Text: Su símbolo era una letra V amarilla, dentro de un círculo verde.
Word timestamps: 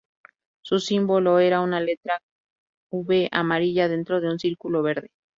Su 0.63 0.79
símbolo 0.79 1.37
era 1.37 1.61
una 1.61 1.79
letra 1.79 2.17
V 2.91 3.29
amarilla, 3.31 3.87
dentro 3.87 4.19
de 4.19 4.31
un 4.31 4.39
círculo 4.39 4.81
verde. 4.81 5.11